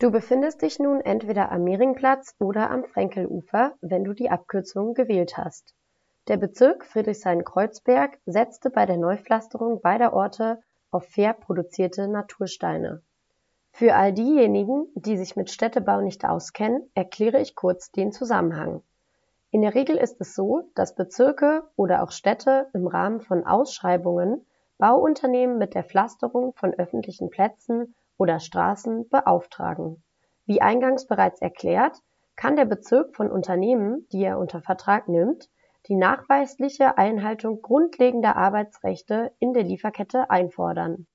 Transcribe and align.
Du 0.00 0.12
befindest 0.12 0.62
dich 0.62 0.78
nun 0.78 1.00
entweder 1.00 1.50
am 1.50 1.64
Mehringplatz 1.64 2.36
oder 2.38 2.70
am 2.70 2.84
Frenkelufer, 2.84 3.72
wenn 3.80 4.04
du 4.04 4.12
die 4.12 4.30
Abkürzung 4.30 4.94
gewählt 4.94 5.36
hast. 5.36 5.74
Der 6.28 6.36
Bezirk 6.36 6.86
Friedrichshain-Kreuzberg 6.86 8.18
setzte 8.24 8.70
bei 8.70 8.86
der 8.86 8.96
Neupflasterung 8.96 9.80
beider 9.80 10.12
Orte 10.12 10.60
auf 10.92 11.04
fair 11.04 11.32
produzierte 11.32 12.06
Natursteine. 12.06 13.02
Für 13.72 13.96
all 13.96 14.12
diejenigen, 14.12 14.86
die 14.94 15.16
sich 15.16 15.34
mit 15.34 15.50
Städtebau 15.50 16.00
nicht 16.00 16.24
auskennen, 16.24 16.88
erkläre 16.94 17.40
ich 17.40 17.56
kurz 17.56 17.90
den 17.90 18.12
Zusammenhang. 18.12 18.82
In 19.50 19.62
der 19.62 19.74
Regel 19.74 19.96
ist 19.96 20.20
es 20.20 20.32
so, 20.32 20.70
dass 20.76 20.94
Bezirke 20.94 21.64
oder 21.74 22.04
auch 22.04 22.12
Städte 22.12 22.68
im 22.72 22.86
Rahmen 22.86 23.20
von 23.20 23.44
Ausschreibungen 23.44 24.46
Bauunternehmen 24.78 25.58
mit 25.58 25.74
der 25.74 25.82
Pflasterung 25.82 26.52
von 26.54 26.72
öffentlichen 26.74 27.30
Plätzen 27.30 27.96
oder 28.18 28.40
Straßen 28.40 29.08
beauftragen. 29.08 30.02
Wie 30.44 30.60
eingangs 30.60 31.06
bereits 31.06 31.40
erklärt, 31.40 31.96
kann 32.36 32.56
der 32.56 32.66
Bezirk 32.66 33.16
von 33.16 33.30
Unternehmen, 33.30 34.06
die 34.12 34.22
er 34.22 34.38
unter 34.38 34.60
Vertrag 34.60 35.08
nimmt, 35.08 35.48
die 35.88 35.96
nachweisliche 35.96 36.98
Einhaltung 36.98 37.62
grundlegender 37.62 38.36
Arbeitsrechte 38.36 39.32
in 39.38 39.54
der 39.54 39.62
Lieferkette 39.62 40.30
einfordern. 40.30 41.06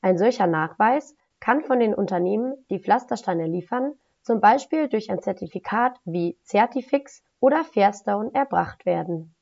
Ein 0.00 0.18
solcher 0.18 0.46
Nachweis 0.46 1.14
kann 1.40 1.62
von 1.62 1.78
den 1.78 1.94
Unternehmen, 1.94 2.54
die 2.70 2.78
Pflastersteine 2.78 3.46
liefern, 3.46 3.92
zum 4.22 4.40
Beispiel 4.40 4.88
durch 4.88 5.10
ein 5.10 5.20
Zertifikat 5.20 5.98
wie 6.04 6.38
Certifix 6.42 7.22
oder 7.40 7.64
Fairstone 7.64 8.30
erbracht 8.32 8.86
werden. 8.86 9.34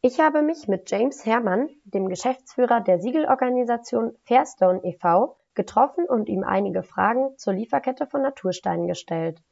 Ich 0.00 0.20
habe 0.20 0.42
mich 0.42 0.68
mit 0.68 0.90
James 0.90 1.24
Herrmann, 1.24 1.68
dem 1.84 2.08
Geschäftsführer 2.08 2.80
der 2.80 3.00
Siegelorganisation 3.00 4.16
Fairstone 4.24 4.80
e.V., 4.84 5.36
getroffen 5.56 6.04
und 6.06 6.28
ihm 6.28 6.44
einige 6.44 6.82
Fragen 6.82 7.36
zur 7.36 7.54
Lieferkette 7.54 8.06
von 8.06 8.22
Natursteinen 8.22 8.86
gestellt. 8.86 9.42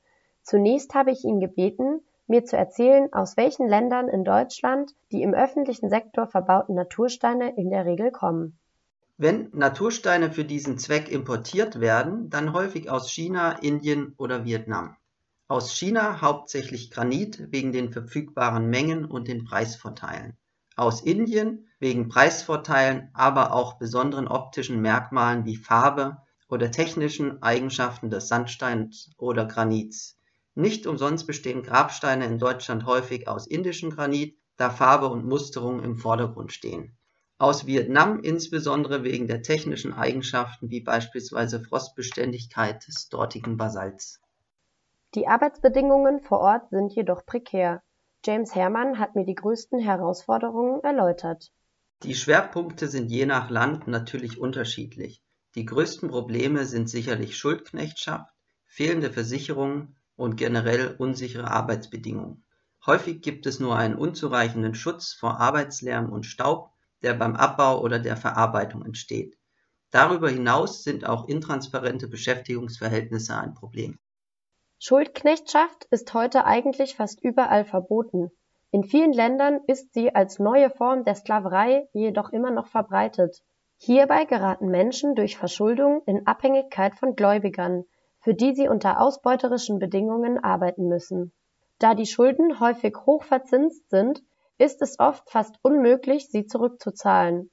Zunächst 0.43 0.95
habe 0.95 1.11
ich 1.11 1.25
ihn 1.25 1.41
gebeten, 1.41 2.01
mir 2.27 2.45
zu 2.45 2.57
erzählen, 2.57 3.13
aus 3.13 3.37
welchen 3.37 3.69
Ländern 3.69 4.09
in 4.09 4.25
Deutschland 4.25 4.93
die 5.11 5.23
im 5.23 5.35
öffentlichen 5.35 5.89
Sektor 5.89 6.27
verbauten 6.27 6.75
Natursteine 6.75 7.57
in 7.57 7.71
der 7.71 7.85
Regel 7.85 8.11
kommen. 8.11 8.59
Wenn 9.17 9.51
Natursteine 9.53 10.33
für 10.33 10.45
diesen 10.45 10.77
Zweck 10.79 11.11
importiert 11.11 11.81
werden, 11.81 12.31
dann 12.31 12.53
häufig 12.53 12.91
aus 12.91 13.11
China, 13.11 13.53
Indien 13.53 14.15
oder 14.17 14.45
Vietnam. 14.45 14.97
Aus 15.47 15.73
China 15.73 16.21
hauptsächlich 16.21 16.91
Granit 16.91 17.53
wegen 17.53 17.71
den 17.71 17.93
verfügbaren 17.93 18.69
Mengen 18.69 19.05
und 19.05 19.29
den 19.29 19.45
Preisvorteilen. 19.45 20.37
Aus 20.77 21.01
Indien 21.01 21.69
wegen 21.79 22.09
Preisvorteilen, 22.09 23.11
aber 23.15 23.53
auch 23.53 23.79
besonderen 23.79 24.27
optischen 24.27 24.81
Merkmalen 24.81 25.45
wie 25.45 25.57
Farbe 25.57 26.19
oder 26.49 26.71
technischen 26.71 27.43
Eigenschaften 27.43 28.11
des 28.11 28.29
Sandsteins 28.29 29.11
oder 29.19 29.47
Granits. 29.47 30.19
Nicht 30.55 30.87
umsonst 30.87 31.27
bestehen 31.27 31.63
Grabsteine 31.63 32.27
in 32.27 32.39
Deutschland 32.39 32.87
häufig 32.87 33.29
aus 33.29 33.47
indischem 33.47 33.91
Granit, 33.91 34.39
da 34.57 34.71
Farbe 34.71 35.09
und 35.09 35.25
Musterung 35.25 35.83
im 35.83 35.97
Vordergrund 35.97 36.53
stehen. 36.53 36.97
Aus 37.39 37.67
Vietnam 37.67 38.21
insbesondere 38.21 39.03
wegen 39.03 39.27
der 39.27 39.43
technischen 39.43 39.93
Eigenschaften 39.93 40.71
wie 40.71 40.81
beispielsweise 40.81 41.61
Frostbeständigkeit 41.61 42.87
des 42.87 43.09
dortigen 43.09 43.57
Basalts. 43.57 44.21
Die 45.15 45.27
Arbeitsbedingungen 45.27 46.21
vor 46.21 46.41
Ort 46.41 46.71
sind 46.71 46.93
jedoch 46.95 47.27
prekär. 47.27 47.83
James 48.27 48.55
Herrmann 48.55 48.99
hat 48.99 49.17
mir 49.17 49.27
die 49.27 49.35
größten 49.35 49.79
Herausforderungen 49.79 50.81
erläutert. 50.83 51.53
Die 52.05 52.15
Schwerpunkte 52.15 52.89
sind 52.89 53.11
je 53.11 53.27
nach 53.27 53.51
Land 53.51 53.87
natürlich 53.87 54.39
unterschiedlich. 54.41 55.23
Die 55.57 55.67
größten 55.67 56.09
Probleme 56.09 56.65
sind 56.65 56.89
sicherlich 56.89 57.37
Schuldknechtschaft, 57.37 58.33
fehlende 58.65 59.13
Versicherungen 59.13 59.97
und 60.17 60.37
generell 60.37 60.95
unsichere 60.97 61.51
Arbeitsbedingungen. 61.51 62.45
Häufig 62.87 63.21
gibt 63.21 63.45
es 63.45 63.61
nur 63.61 63.77
einen 63.77 63.95
unzureichenden 63.95 64.75
Schutz 64.75 65.13
vor 65.13 65.39
Arbeitslärm 65.39 66.11
und 66.11 66.25
Staub, 66.25 66.71
der 67.03 67.13
beim 67.13 67.37
Abbau 67.37 67.83
oder 67.83 67.99
der 67.99 68.17
Verarbeitung 68.17 68.87
entsteht. 68.87 69.37
Darüber 69.91 70.31
hinaus 70.31 70.83
sind 70.83 71.07
auch 71.07 71.29
intransparente 71.29 72.09
Beschäftigungsverhältnisse 72.09 73.37
ein 73.37 73.55
Problem. 73.55 73.99
Schuldknechtschaft 74.79 75.87
ist 75.91 76.13
heute 76.15 76.45
eigentlich 76.45 76.97
fast 76.97 77.23
überall 77.23 77.65
verboten. 77.65 78.31
In 78.71 78.85
vielen 78.85 79.13
Ländern 79.13 79.61
ist 79.67 79.95
sie 79.95 80.15
als 80.15 80.39
neue 80.39 80.69
Form 80.69 81.05
der 81.05 81.15
Sklaverei 81.15 81.89
jedoch 81.93 82.31
immer 82.31 82.51
noch 82.51 82.67
verbreitet. 82.67 83.43
Hierbei 83.77 84.25
geraten 84.25 84.69
Menschen 84.69 85.15
durch 85.15 85.37
Verschuldung 85.37 86.03
in 86.07 86.27
Abhängigkeit 86.27 86.95
von 86.97 87.17
Gläubigern, 87.17 87.85
für 88.21 88.35
die 88.35 88.55
sie 88.55 88.69
unter 88.69 89.01
ausbeuterischen 89.01 89.79
Bedingungen 89.79 90.43
arbeiten 90.43 90.89
müssen. 90.89 91.33
Da 91.79 91.95
die 91.95 92.07
Schulden 92.07 92.61
häufig 92.61 92.97
hoch 93.07 93.25
verzinst 93.25 93.91
sind, 93.91 94.23
ist 94.59 94.83
es 94.83 94.99
oft 94.99 95.31
fast 95.31 95.57
unmöglich, 95.63 96.31
sie 96.31 96.47
zurückzuzahlen. 96.47 97.51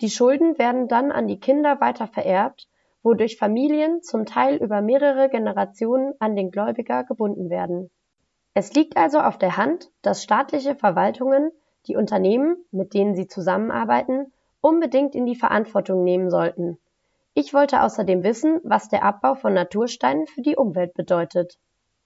Die 0.00 0.10
Schulden 0.10 0.58
werden 0.58 0.88
dann 0.88 1.12
an 1.12 1.28
die 1.28 1.38
Kinder 1.38 1.80
weiter 1.80 2.06
vererbt, 2.06 2.68
wodurch 3.04 3.36
Familien 3.36 4.02
zum 4.02 4.26
Teil 4.26 4.56
über 4.56 4.82
mehrere 4.82 5.28
Generationen 5.28 6.14
an 6.18 6.34
den 6.34 6.50
Gläubiger 6.50 7.04
gebunden 7.04 7.50
werden. 7.50 7.90
Es 8.54 8.74
liegt 8.74 8.96
also 8.96 9.20
auf 9.20 9.38
der 9.38 9.56
Hand, 9.56 9.90
dass 10.02 10.24
staatliche 10.24 10.74
Verwaltungen 10.74 11.52
die 11.86 11.94
Unternehmen, 11.94 12.56
mit 12.72 12.94
denen 12.94 13.14
sie 13.14 13.28
zusammenarbeiten, 13.28 14.32
unbedingt 14.60 15.14
in 15.14 15.26
die 15.26 15.36
Verantwortung 15.36 16.02
nehmen 16.02 16.30
sollten 16.30 16.78
ich 17.36 17.52
wollte 17.52 17.82
außerdem 17.82 18.22
wissen, 18.22 18.60
was 18.62 18.88
der 18.88 19.02
Abbau 19.02 19.34
von 19.34 19.52
Natursteinen 19.52 20.28
für 20.28 20.40
die 20.40 20.54
Umwelt 20.54 20.94
bedeutet. 20.94 21.58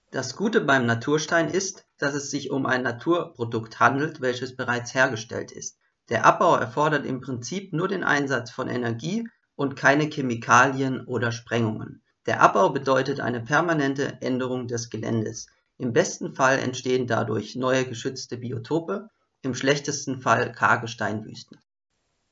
Das 0.09 0.35
Gute 0.35 0.59
beim 0.59 0.87
Naturstein 0.87 1.49
ist, 1.49 1.85
dass 1.99 2.15
es 2.15 2.31
sich 2.31 2.49
um 2.49 2.65
ein 2.65 2.81
Naturprodukt 2.81 3.79
handelt, 3.79 4.21
welches 4.21 4.55
bereits 4.55 4.95
hergestellt 4.95 5.51
ist. 5.51 5.77
Der 6.09 6.25
Abbau 6.25 6.55
erfordert 6.55 7.05
im 7.05 7.21
Prinzip 7.21 7.73
nur 7.73 7.87
den 7.87 8.03
Einsatz 8.03 8.49
von 8.49 8.67
Energie 8.67 9.27
und 9.59 9.75
keine 9.75 10.05
Chemikalien 10.05 11.05
oder 11.05 11.33
Sprengungen. 11.33 12.01
Der 12.25 12.39
Abbau 12.39 12.69
bedeutet 12.69 13.19
eine 13.19 13.41
permanente 13.41 14.21
Änderung 14.21 14.67
des 14.67 14.89
Geländes. 14.89 15.47
Im 15.77 15.91
besten 15.91 16.31
Fall 16.31 16.59
entstehen 16.59 17.07
dadurch 17.07 17.57
neue 17.57 17.83
geschützte 17.83 18.37
Biotope, 18.37 19.09
im 19.41 19.53
schlechtesten 19.53 20.21
Fall 20.21 20.53
karge 20.53 20.87
Steinwüsten. 20.87 21.59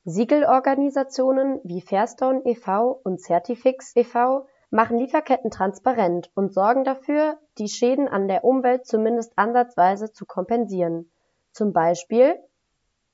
Siegelorganisationen 0.06 1.60
wie 1.66 1.82
Fairstone 1.82 2.44
e.V. 2.46 3.02
und 3.04 3.20
Certifix 3.20 3.92
e.V. 3.98 4.48
machen 4.70 4.98
Lieferketten 4.98 5.52
transparent 5.52 6.32
und 6.34 6.54
sorgen 6.54 6.86
dafür, 6.86 7.40
die 7.58 7.68
Schäden 7.68 8.08
an 8.08 8.30
der 8.30 8.46
Umwelt 8.46 8.86
zumindest 8.86 9.34
ansatzweise 9.36 10.14
zu 10.14 10.26
kompensieren. 10.26 11.12
Zum 11.52 11.74
Beispiel 11.74 12.36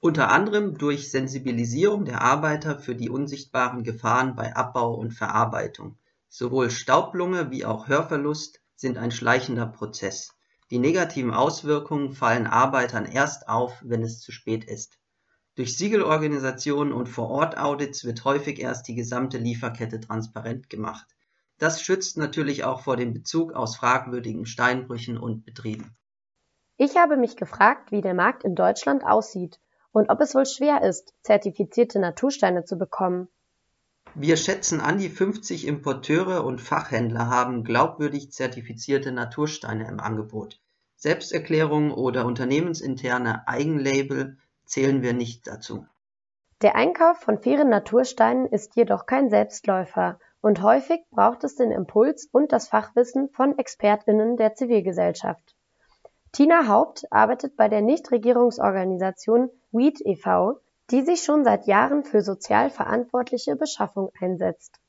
unter 0.04 0.32
anderem 0.32 0.78
durch 0.78 1.10
Sensibilisierung 1.10 2.04
der 2.04 2.22
Arbeiter 2.22 2.78
für 2.78 2.94
die 2.94 3.10
unsichtbaren 3.10 3.84
Gefahren 3.84 4.36
bei 4.36 4.54
Abbau 4.54 4.96
und 4.96 5.12
Verarbeitung. 5.12 5.98
Sowohl 6.28 6.72
Staublunge 6.72 7.52
wie 7.52 7.64
auch 7.64 7.88
Hörverlust 7.88 8.60
sind 8.76 8.98
ein 8.98 9.12
schleichender 9.12 9.66
Prozess. 9.66 10.34
Die 10.72 10.80
negativen 10.80 11.34
Auswirkungen 11.34 12.12
fallen 12.12 12.48
Arbeitern 12.48 13.06
erst 13.06 13.48
auf, 13.48 13.82
wenn 13.82 14.04
es 14.04 14.20
zu 14.20 14.34
spät 14.34 14.66
ist. 14.66 15.00
Durch 15.56 15.78
Siegelorganisationen 15.78 16.92
und 16.92 17.08
Vor-Ort-Audits 17.08 18.04
wird 18.04 18.26
häufig 18.26 18.60
erst 18.60 18.90
die 18.90 18.96
gesamte 18.96 19.38
Lieferkette 19.38 20.02
transparent 20.02 20.70
gemacht. 20.70 21.08
Das 21.60 21.82
schützt 21.82 22.18
natürlich 22.18 22.66
auch 22.66 22.82
vor 22.82 22.98
dem 22.98 23.14
Bezug 23.14 23.54
aus 23.54 23.78
fragwürdigen 23.78 24.48
Steinbrüchen 24.48 25.18
und 25.18 25.46
Betrieben. 25.46 25.96
Ich 26.76 26.98
habe 26.98 27.16
mich 27.16 27.38
gefragt, 27.38 27.94
wie 27.94 28.02
der 28.02 28.16
Markt 28.16 28.44
in 28.44 28.56
Deutschland 28.56 29.06
aussieht 29.06 29.62
und 29.94 30.10
ob 30.10 30.20
es 30.20 30.36
wohl 30.36 30.46
schwer 30.46 30.82
ist, 30.82 31.14
zertifizierte 31.22 32.00
Natursteine 32.00 32.66
zu 32.66 32.78
bekommen. 32.78 33.30
Wir 34.16 34.38
schätzen 34.38 34.82
an 34.82 34.98
die 34.98 35.10
50 35.10 35.66
Importeure 35.66 36.44
und 36.44 36.62
Fachhändler 36.62 37.30
haben 37.30 37.64
glaubwürdig 37.64 38.32
zertifizierte 38.32 39.12
Natursteine 39.12 39.88
im 39.88 40.00
Angebot. 40.00 40.60
Selbsterklärungen 40.98 41.92
oder 41.92 42.26
unternehmensinterne 42.26 43.48
Eigenlabel 43.48 44.38
zählen 44.66 45.02
wir 45.02 45.14
nicht 45.14 45.48
dazu. 45.48 45.86
Der 46.62 46.76
Einkauf 46.76 47.18
von 47.18 47.40
fairen 47.40 47.70
Natursteinen 47.70 48.46
ist 48.46 48.76
jedoch 48.76 49.06
kein 49.06 49.30
Selbstläufer 49.30 50.20
und 50.42 50.62
häufig 50.62 51.02
braucht 51.10 51.44
es 51.44 51.56
den 51.56 51.72
Impuls 51.72 52.28
und 52.32 52.52
das 52.52 52.68
Fachwissen 52.68 53.30
von 53.30 53.58
ExpertInnen 53.58 54.38
der 54.38 54.56
Zivilgesellschaft. 54.56 55.56
Tina 56.32 56.68
Haupt 56.68 57.12
arbeitet 57.12 57.56
bei 57.58 57.68
der 57.68 57.82
Nichtregierungsorganisation 57.82 59.50
WEED 59.74 60.02
e.V., 60.06 60.62
die 60.92 61.02
sich 61.02 61.24
schon 61.24 61.44
seit 61.44 61.66
Jahren 61.66 62.04
für 62.04 62.22
sozial 62.22 62.70
verantwortliche 62.70 63.56
Beschaffung 63.56 64.12
einsetzt. 64.20 64.80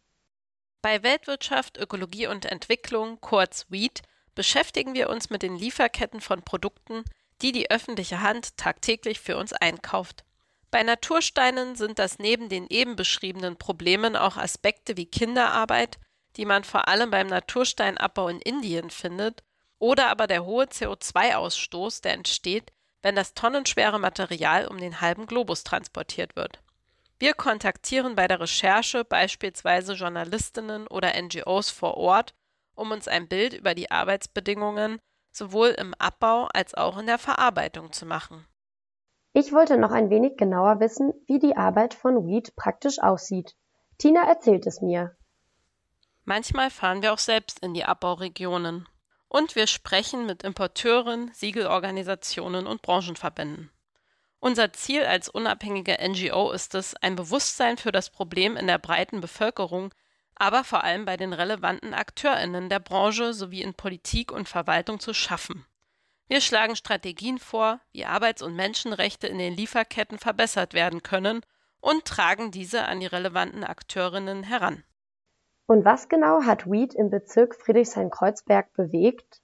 Bei 0.83 1.03
Weltwirtschaft, 1.03 1.79
Ökologie 1.79 2.27
und 2.27 2.45
Entwicklung, 2.45 3.19
kurz 3.21 3.65
WEED, 3.71 4.03
beschäftigen 4.35 4.95
wir 4.95 5.09
uns 5.09 5.31
mit 5.31 5.43
den 5.43 5.57
Lieferketten 5.57 6.21
von 6.21 6.43
Produkten, 6.43 7.05
die 7.41 7.53
die 7.53 7.71
öffentliche 7.71 8.21
Hand 8.21 8.59
tagtäglich 8.59 9.21
für 9.21 9.39
uns 9.39 9.55
einkauft. 9.55 10.25
Bei 10.71 10.83
Natursteinen 10.83 11.77
sind 11.77 11.99
das 11.99 12.19
neben 12.19 12.49
den 12.49 12.67
eben 12.69 12.97
beschriebenen 12.97 13.57
Problemen 13.57 14.17
auch 14.17 14.37
Aspekte 14.37 14.97
wie 14.97 15.07
Kinderarbeit, 15.07 15.99
die 16.37 16.45
man 16.45 16.65
vor 16.65 16.89
allem 16.89 17.11
beim 17.11 17.29
Natursteinabbau 17.29 18.29
in 18.29 18.41
Indien 18.41 18.91
findet, 18.91 19.43
oder 19.79 20.09
aber 20.09 20.27
der 20.27 20.45
hohe 20.45 20.65
CO2-Ausstoß, 20.65 22.03
der 22.03 22.15
entsteht, 22.15 22.73
wenn 23.05 23.15
das 23.15 23.35
tonnenschwere 23.35 24.01
Material 24.01 24.67
um 24.67 24.79
den 24.79 25.03
halben 25.03 25.27
Globus 25.27 25.63
transportiert 25.63 26.37
wird. 26.37 26.63
Wir 27.19 27.35
kontaktieren 27.35 28.17
bei 28.17 28.27
der 28.27 28.41
Recherche 28.41 29.05
beispielsweise 29.05 29.93
Journalistinnen 29.93 30.87
oder 30.87 31.13
NGOs 31.21 31.69
vor 31.69 31.99
Ort, 31.99 32.35
um 32.75 32.93
uns 32.93 33.07
ein 33.07 33.29
Bild 33.29 33.53
über 33.53 33.75
die 33.75 33.91
Arbeitsbedingungen 33.91 34.99
sowohl 35.33 35.69
im 35.69 35.93
Abbau 35.99 36.49
als 36.55 36.75
auch 36.75 36.97
in 36.97 37.07
der 37.07 37.19
Verarbeitung 37.19 37.93
zu 37.93 38.07
machen. 38.07 38.47
Ich 39.35 39.53
wollte 39.53 39.77
noch 39.77 39.91
ein 39.91 40.09
wenig 40.09 40.39
genauer 40.39 40.81
wissen, 40.81 41.13
wie 41.27 41.39
die 41.39 41.57
Arbeit 41.57 41.93
von 41.93 42.27
Weed 42.27 42.57
praktisch 42.57 43.01
aussieht. 43.01 43.55
Tina 43.99 44.23
erzählt 44.27 44.67
es 44.67 44.81
mir. 44.81 45.15
Manchmal 46.25 46.71
fahren 46.71 47.03
wir 47.03 47.13
auch 47.13 47.19
selbst 47.19 47.59
in 47.59 47.75
die 47.75 47.85
Abbauregionen. 47.85 48.89
Und 49.35 49.57
wir 49.57 49.67
sprechen 49.67 50.27
mit 50.27 50.45
Importeuren, 50.45 51.33
Siegelorganisationen 51.35 52.69
und 52.69 52.83
Branchenverbänden. 52.83 53.69
Unser 54.39 54.73
Ziel 54.73 55.05
als 55.05 55.29
unabhängige 55.29 55.99
NGO 56.01 56.53
ist 56.53 56.77
es, 56.77 56.95
ein 57.03 57.17
Bewusstsein 57.17 57.77
für 57.77 57.91
das 57.91 58.11
Problem 58.11 58.57
in 58.57 58.69
der 58.69 58.79
breiten 58.79 59.21
Bevölkerung, 59.21 59.93
aber 60.37 60.63
vor 60.63 60.85
allem 60.85 61.05
bei 61.05 61.17
den 61.17 61.33
relevanten 61.33 61.95
Akteurinnen 61.95 62.69
der 62.69 62.79
Branche 62.79 63.35
sowie 63.35 63.63
in 63.63 63.75
Politik 63.75 64.31
und 64.31 64.49
Verwaltung 64.49 65.01
zu 65.01 65.13
schaffen. 65.13 65.67
Wir 66.29 66.41
schlagen 66.41 66.77
Strategien 66.77 67.41
vor, 67.41 67.81
wie 67.91 68.05
Arbeits- 68.05 68.41
und 68.41 68.55
Menschenrechte 68.55 69.27
in 69.27 69.39
den 69.39 69.57
Lieferketten 69.57 70.21
verbessert 70.21 70.75
werden 70.75 71.03
können 71.03 71.41
und 71.81 72.05
tragen 72.05 72.53
diese 72.53 72.85
an 72.85 73.01
die 73.01 73.07
relevanten 73.07 73.65
Akteurinnen 73.65 74.45
heran. 74.45 74.85
Und 75.67 75.85
was 75.85 76.09
genau 76.09 76.43
hat 76.43 76.71
Weed 76.71 76.95
im 76.95 77.11
Bezirk 77.11 77.55
Friedrichshain-Kreuzberg 77.55 78.73
bewegt? 78.75 79.41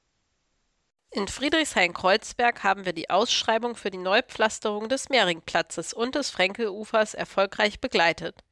In 1.13 1.27
Friedrichshain-Kreuzberg 1.27 2.63
haben 2.63 2.85
wir 2.85 2.93
die 2.93 3.11
Ausschreibung 3.11 3.75
für 3.75 3.91
die 3.91 3.99
Neupflasterung 3.99 4.89
des 4.89 5.09
Mehringplatzes 5.09 5.93
und 5.93 6.15
des 6.15 6.31
Frenkelufers 6.31 7.15
erfolgreich 7.15 7.81
begleitet. 7.81 8.45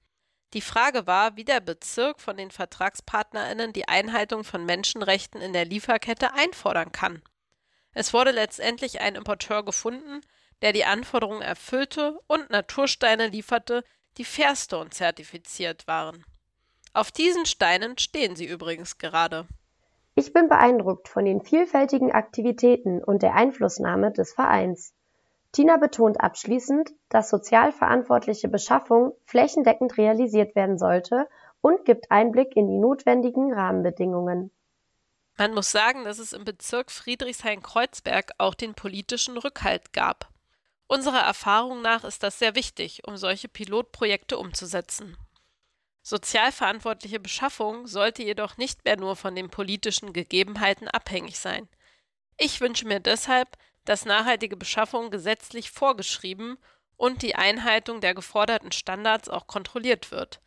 Die 0.55 0.62
Frage 0.62 1.06
war, 1.06 1.37
wie 1.37 1.44
der 1.44 1.61
Bezirk 1.61 2.20
von 2.20 2.38
den 2.38 2.50
VertragspartnerInnen 2.50 3.75
die 3.75 3.87
Einhaltung 3.87 4.44
von 4.44 4.64
Menschenrechten 4.64 5.43
in 5.43 5.53
der 5.53 5.67
Lieferkette 5.67 6.32
einfordern 6.32 6.91
kann. 6.91 7.23
Es 7.93 8.14
wurde 8.14 8.31
letztendlich 8.31 9.03
ein 9.03 9.14
Importeur 9.14 9.62
gefunden, 9.62 10.23
der 10.62 10.73
die 10.73 10.87
Anforderungen 10.87 11.43
erfüllte 11.43 12.19
und 12.26 12.49
Natursteine 12.50 13.29
lieferte, 13.29 13.85
die 14.17 14.25
fairstone 14.25 14.91
zertifiziert 14.91 15.87
waren. 15.87 16.25
Auf 16.93 17.11
diesen 17.11 17.46
Steinen 17.46 17.99
stehen 17.99 18.37
sie 18.37 18.46
übrigens 18.46 18.99
gerade. 18.99 19.46
Ich 20.14 20.32
bin 20.32 20.49
beeindruckt 20.49 21.08
von 21.08 21.25
den 21.25 21.40
vielfältigen 21.40 22.11
Aktivitäten 22.11 23.02
und 23.02 23.23
der 23.23 23.35
Einflussnahme 23.35 24.11
des 24.11 24.32
Vereins. 24.32 24.93
Tina 25.52 25.76
betont 25.76 26.20
abschließend, 26.20 26.90
dass 27.08 27.31
sozial 27.31 27.73
verantwortliche 27.73 28.49
Beschaffung 28.49 29.12
flächendeckend 29.25 29.96
realisiert 29.96 30.55
werden 30.56 30.76
sollte 30.76 31.29
und 31.61 31.85
gibt 31.85 32.11
Einblick 32.11 32.56
in 32.56 32.67
die 32.67 32.79
notwendigen 32.79 33.52
Rahmenbedingungen. 33.52 34.50
Man 35.37 35.55
muss 35.55 35.70
sagen, 35.70 36.05
dass 36.05 36.19
es 36.19 36.32
im 36.32 36.44
Bezirk 36.44 36.90
Friedrichshain-Kreuzberg 36.90 38.32
auch 38.38 38.55
den 38.55 38.75
politischen 38.75 39.38
Rückhalt 39.38 39.93
gab. 39.93 40.29
Unserer 40.88 41.20
Erfahrung 41.20 41.81
nach 41.81 42.02
ist 42.02 42.23
das 42.23 42.38
sehr 42.38 42.56
wichtig, 42.56 43.02
um 43.06 43.17
solche 43.17 43.49
Pilotprojekte 43.49 44.37
umzusetzen. 44.37 45.17
Sozial 46.09 46.53
verantwortliche 46.53 47.21
Beschaffung 47.21 47.87
sollte 47.87 48.23
jedoch 48.23 48.57
nicht 48.57 48.83
mehr 48.87 48.97
nur 48.97 49.15
von 49.15 49.37
den 49.37 49.51
politischen 49.51 50.15
Gegebenheiten 50.15 50.89
abhängig 50.89 51.39
sein. 51.39 51.69
Ich 52.39 52.63
wünsche 52.63 52.87
mir 52.87 52.99
deshalb, 52.99 53.59
dass 53.85 54.07
nachhaltige 54.07 54.57
Beschaffung 54.57 55.11
gesetzlich 55.11 55.71
vorgeschrieben 55.71 56.57
und 56.97 57.21
die 57.21 57.35
Einhaltung 57.35 58.01
der 58.01 58.15
geforderten 58.15 58.73
Standards 58.73 59.29
auch 59.29 59.47
kontrolliert 59.47 60.11
wird. 60.11 60.41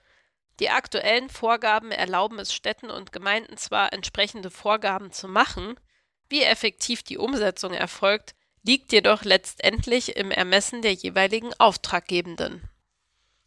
Die 0.60 0.72
aktuellen 0.72 1.30
Vorgaben 1.30 1.92
erlauben 1.92 2.40
es 2.40 2.56
Städten 2.56 2.90
und 2.90 3.12
Gemeinden 3.12 3.56
zwar, 3.56 3.94
entsprechende 3.94 4.50
Vorgaben 4.50 5.12
zu 5.12 5.28
machen, 5.28 5.80
wie 6.28 6.42
effektiv 6.42 7.04
die 7.04 7.20
Umsetzung 7.20 7.74
erfolgt, 7.74 8.34
liegt 8.64 8.92
jedoch 8.92 9.24
letztendlich 9.26 10.16
im 10.16 10.32
Ermessen 10.32 10.82
der 10.82 10.94
jeweiligen 10.94 11.54
Auftraggebenden. 11.60 12.68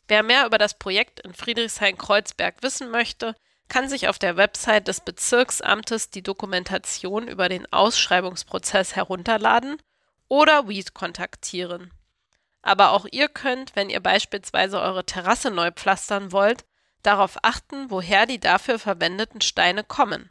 Wer 0.08 0.22
mehr 0.22 0.46
über 0.46 0.58
das 0.58 0.78
Projekt 0.78 1.20
in 1.20 1.32
Friedrichshain-Kreuzberg 1.32 2.62
wissen 2.62 2.90
möchte, 2.90 3.34
kann 3.68 3.88
sich 3.88 4.08
auf 4.08 4.18
der 4.18 4.36
Website 4.36 4.88
des 4.88 5.00
Bezirksamtes 5.00 6.10
die 6.10 6.22
Dokumentation 6.22 7.28
über 7.28 7.48
den 7.48 7.70
Ausschreibungsprozess 7.72 8.94
herunterladen 8.94 9.78
oder 10.28 10.68
Weed 10.68 10.94
kontaktieren. 10.94 11.92
Aber 12.62 12.92
auch 12.92 13.06
ihr 13.10 13.28
könnt, 13.28 13.76
wenn 13.76 13.90
ihr 13.90 14.00
beispielsweise 14.00 14.80
eure 14.80 15.04
Terrasse 15.04 15.50
neu 15.50 15.70
pflastern 15.70 16.32
wollt, 16.32 16.64
darauf 17.02 17.36
achten, 17.42 17.90
woher 17.90 18.26
die 18.26 18.40
dafür 18.40 18.78
verwendeten 18.78 19.40
Steine 19.40 19.84
kommen. 19.84 20.30